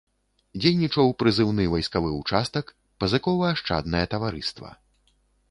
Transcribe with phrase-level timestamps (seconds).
[0.61, 2.73] Дзейнічаў прызыўны вайсковы ўчастак,
[3.05, 4.75] пазыкова-ашчаднае таварыства.